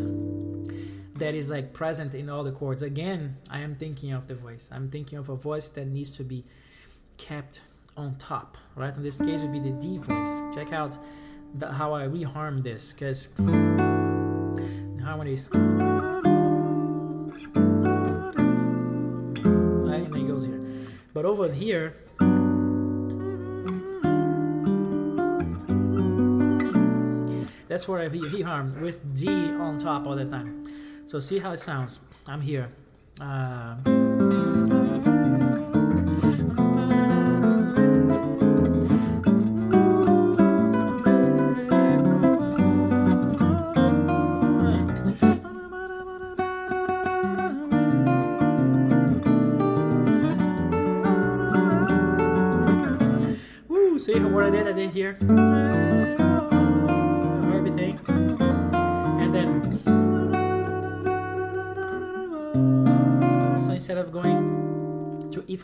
that 1.17 1.33
is 1.35 1.49
like 1.49 1.71
present 1.71 2.13
in 2.13 2.29
all 2.29 2.43
the 2.43 2.51
chords. 2.51 2.81
Again 2.81 3.37
i 3.51 3.59
am 3.59 3.75
thinking 3.75 4.11
of 4.11 4.27
the 4.27 4.35
voice. 4.35 4.67
I'm 4.71 4.89
thinking 4.89 5.19
of 5.19 5.29
a 5.29 5.35
voice 5.35 5.69
that 5.69 5.85
needs 5.85 6.09
to 6.11 6.23
be 6.23 6.43
kept 7.17 7.61
on 7.95 8.15
top 8.15 8.57
right? 8.75 8.93
In 8.95 9.03
this 9.03 9.19
case 9.19 9.41
would 9.41 9.53
be 9.53 9.59
the 9.59 9.77
d 9.79 9.99
voice. 9.99 10.55
Check 10.55 10.73
out 10.73 10.97
the, 11.53 11.71
how 11.71 11.93
I 11.93 12.07
reharm 12.07 12.63
this 12.63 12.91
because 12.91 13.27
harmonies. 15.05 15.47
Right 19.91 20.01
and 20.01 20.13
then 20.13 20.21
it 20.21 20.27
goes 20.27 20.45
here. 20.45 20.59
But 21.13 21.25
over 21.25 21.51
here 21.51 21.95
that's 27.67 27.87
where 27.87 28.01
I 28.01 28.05
re- 28.05 28.19
reharm 28.19 28.81
with 28.81 29.17
D 29.17 29.27
on 29.27 29.77
top 29.77 30.07
all 30.07 30.15
the 30.15 30.25
time. 30.25 30.65
So 31.07 31.19
see 31.19 31.39
how 31.39 31.51
it 31.51 31.59
sounds. 31.59 31.99
I'm 32.27 32.41
here. 32.41 32.69
Uh, 33.21 33.75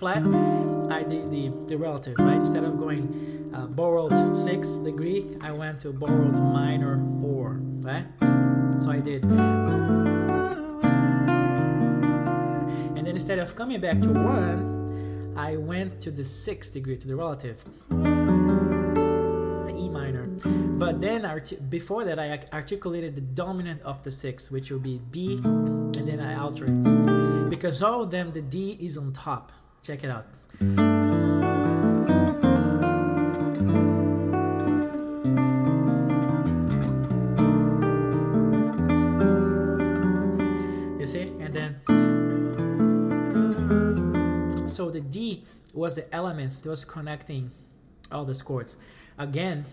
flat, 0.02 0.26
I 0.92 1.04
did 1.04 1.30
the, 1.30 1.54
the 1.68 1.78
relative, 1.78 2.16
right? 2.18 2.38
Instead 2.38 2.64
of 2.64 2.80
going 2.80 3.52
uh, 3.54 3.68
borrowed 3.68 4.36
6 4.36 4.68
degree, 4.78 5.38
I 5.40 5.52
went 5.52 5.80
to 5.82 5.94
borrowed 5.94 6.34
minor 6.34 6.98
4, 7.22 7.60
right? 7.82 8.08
So 8.82 8.90
I 8.90 9.00
did. 9.00 9.24
And 12.96 13.06
then 13.06 13.16
instead 13.16 13.38
of 13.38 13.54
coming 13.56 13.80
back 13.80 14.02
to 14.02 14.10
1, 14.12 15.36
I 15.38 15.58
went 15.58 16.02
to 16.02 16.10
the 16.10 16.24
6th 16.24 16.74
degree, 16.74 16.98
to 16.98 17.08
the 17.08 17.16
relative. 17.16 17.64
E 17.92 19.88
minor. 19.88 20.26
But 20.80 21.00
then 21.00 21.26
arti- 21.26 21.58
before 21.70 22.06
that, 22.06 22.18
I 22.18 22.44
articulated 22.52 23.14
the 23.16 23.22
dominant 23.22 23.84
of 23.84 24.02
the 24.02 24.12
6, 24.12 24.50
which 24.50 24.72
will 24.72 24.80
be 24.80 25.00
B, 25.12 25.40
and 25.44 25.94
then 25.94 26.20
I 26.20 26.40
alter 26.40 26.66
it. 26.66 27.50
Because 27.52 27.84
all 27.84 28.02
of 28.02 28.10
them, 28.10 28.32
the 28.32 28.42
D 28.42 28.80
is 28.82 28.98
on 28.98 29.14
top. 29.14 29.52
Check 29.84 30.04
it 30.04 30.12
out. 30.12 30.26
You 41.00 41.06
see? 41.08 41.34
And 41.40 41.54
then. 41.54 41.82
So 44.68 44.92
the 44.92 45.02
D 45.02 45.46
was 45.74 45.96
the 45.96 46.14
element 46.14 46.62
that 46.62 46.70
was 46.70 46.86
connecting 46.86 47.52
all 48.12 48.26
the 48.26 48.36
chords. 48.36 48.78
Again, 49.18 49.66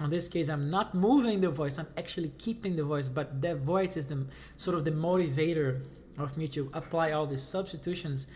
in 0.00 0.10
this 0.10 0.28
case, 0.28 0.48
I'm 0.48 0.70
not 0.70 0.94
moving 0.94 1.40
the 1.40 1.50
voice, 1.50 1.78
I'm 1.78 1.88
actually 1.96 2.32
keeping 2.38 2.76
the 2.76 2.84
voice, 2.84 3.08
but 3.08 3.42
that 3.42 3.58
voice 3.58 3.96
is 3.96 4.06
the 4.06 4.26
sort 4.56 4.76
of 4.76 4.84
the 4.84 4.92
motivator 4.92 5.82
of 6.18 6.36
me 6.36 6.48
to 6.48 6.70
apply 6.72 7.12
all 7.12 7.26
these 7.26 7.42
substitutions 7.42 8.26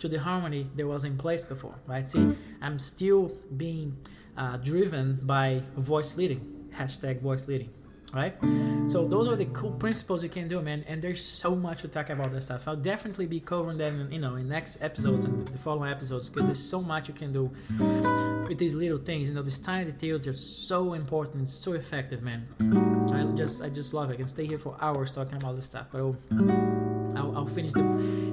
to 0.00 0.08
the 0.08 0.18
harmony 0.18 0.68
that 0.76 0.86
was 0.86 1.04
in 1.04 1.16
place 1.16 1.44
before, 1.44 1.74
right? 1.86 2.08
See, 2.08 2.36
I'm 2.60 2.78
still 2.78 3.32
being 3.56 3.96
uh, 4.36 4.56
driven 4.56 5.20
by 5.22 5.62
voice 5.76 6.16
leading, 6.16 6.68
hashtag 6.74 7.20
voice 7.20 7.46
leading, 7.46 7.70
right? 8.14 8.34
So 8.88 9.06
those 9.06 9.28
are 9.28 9.36
the 9.36 9.44
cool 9.46 9.72
principles 9.72 10.22
you 10.22 10.30
can 10.30 10.48
do, 10.48 10.60
man. 10.62 10.84
And 10.88 11.02
there's 11.02 11.22
so 11.22 11.54
much 11.54 11.82
to 11.82 11.88
talk 11.88 12.08
about 12.08 12.32
this 12.32 12.46
stuff. 12.46 12.66
I'll 12.66 12.76
definitely 12.76 13.26
be 13.26 13.40
covering 13.40 13.76
them, 13.76 14.00
in, 14.00 14.12
you 14.12 14.20
know, 14.20 14.36
in 14.36 14.48
next 14.48 14.82
episodes 14.82 15.26
and 15.26 15.46
the 15.46 15.58
following 15.58 15.90
episodes 15.90 16.28
because 16.30 16.46
there's 16.46 16.62
so 16.62 16.80
much 16.80 17.06
you 17.08 17.14
can 17.14 17.32
do 17.32 17.50
with 18.48 18.58
these 18.58 18.74
little 18.74 18.98
things. 18.98 19.28
You 19.28 19.34
know, 19.34 19.42
these 19.42 19.58
tiny 19.58 19.92
details 19.92 20.26
are 20.26 20.32
so 20.32 20.94
important 20.94 21.36
and 21.36 21.48
so 21.48 21.74
effective, 21.74 22.22
man. 22.22 22.48
I 23.12 23.36
just, 23.36 23.62
I 23.62 23.68
just 23.68 23.92
love 23.92 24.10
it. 24.10 24.14
I 24.14 24.16
can 24.16 24.28
stay 24.28 24.46
here 24.46 24.58
for 24.58 24.76
hours 24.80 25.12
talking 25.12 25.36
about 25.36 25.56
this 25.56 25.66
stuff, 25.66 25.86
but. 25.92 25.98
I'll, 25.98 26.99
I'll, 27.16 27.36
I'll 27.36 27.46
finish 27.46 27.72
the, 27.72 27.82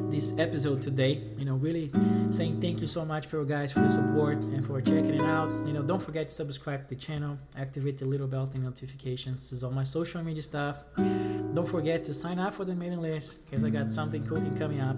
this 0.10 0.38
episode 0.38 0.82
today. 0.82 1.22
You 1.38 1.46
know, 1.46 1.56
really 1.56 1.92
saying 2.32 2.62
thank 2.62 2.82
you 2.82 2.88
so 2.88 3.06
much 3.06 3.28
for 3.28 3.40
you 3.40 3.46
guys 3.46 3.72
for 3.72 3.82
the 3.82 3.90
support 3.90 4.38
and 4.38 4.66
for 4.66 4.82
checking 4.82 5.16
it 5.16 5.22
out. 5.22 5.50
You 5.66 5.74
know, 5.74 5.84
don't 5.84 6.02
forget 6.02 6.30
to 6.30 6.36
subscribe 6.36 6.84
to 6.84 6.90
the 6.90 6.96
channel, 6.96 7.38
activate 7.58 7.98
the 7.98 8.06
little 8.06 8.28
bell 8.28 8.46
thing 8.46 8.63
notifications. 8.63 9.42
This 9.42 9.52
is 9.52 9.63
all 9.63 9.72
my 9.72 9.84
social 9.84 10.24
media 10.24 10.44
stuff. 10.44 10.82
Don't 10.98 11.68
forget 11.68 12.04
to 12.06 12.13
sign 12.13 12.40
up 12.40 12.54
for 12.54 12.66
the 12.66 12.76
mailing 12.76 13.02
list 13.02 13.46
because 13.46 13.63
I 13.63 13.70
got 13.70 13.92
something 13.92 14.26
cooking 14.26 14.58
coming 14.58 14.82
up. 14.82 14.98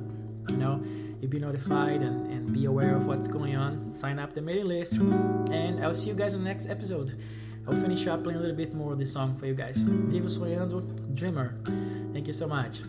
You 0.50 0.58
know, 0.58 0.84
you'll 1.22 1.30
be 1.30 1.40
notified 1.40 2.02
and, 2.02 2.26
and 2.32 2.52
be 2.52 2.66
aware 2.66 2.96
of 2.96 3.06
what's 3.06 3.28
going 3.28 3.56
on. 3.56 3.94
Sign 3.94 4.18
up 4.20 4.34
the 4.34 4.42
mailing 4.42 4.68
list, 4.68 4.94
and 4.94 5.84
I'll 5.84 5.94
see 5.94 6.10
you 6.10 6.16
guys 6.16 6.34
in 6.34 6.44
the 6.44 6.50
next 6.50 6.68
episode. 6.68 7.18
I'll 7.70 7.80
finish 7.80 8.08
up 8.08 8.24
playing 8.24 8.40
a 8.40 8.42
little 8.42 8.56
bit 8.56 8.74
more 8.74 8.94
of 8.94 8.98
this 8.98 9.14
song 9.14 9.38
for 9.38 9.46
you 9.46 9.54
guys. 9.54 9.78
Vivo 9.78 10.28
Sonhando, 10.28 10.82
Dreamer. 11.14 11.54
Thank 12.14 12.26
you 12.26 12.34
so 12.34 12.48
much. 12.48 12.80